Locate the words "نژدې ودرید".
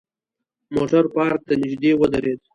1.61-2.39